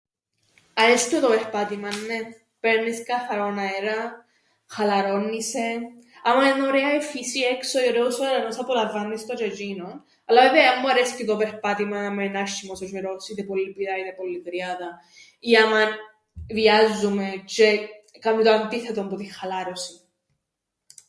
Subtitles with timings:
[0.73, 2.19] Αρέσκει μου το περπάτημαν, νναι,
[2.59, 4.25] παίρνεις καθαρόν αέραν,
[4.67, 5.59] χαλαρώννει σε,
[6.23, 10.73] άμαν εν' ωραία η φύση έξω τζ̌αι ο τζ̌αιρός απολαμβάννεις το τζ̌αι τζ̌είνον, αλλά βέβαια
[10.73, 14.41] εν μου αρέσκει το περπάτημαν άμαν εν άσ̆σ̆ημος ο τζ̌αιρός, είτε πολλή πυρά ή πολλή
[14.41, 14.91] κρυάδα
[15.39, 15.89] ή άμαν
[16.55, 17.79] βιάζουμαι τζ̌αι
[18.19, 19.99] κάμνει το αντίθετον που την χαλάρωσην.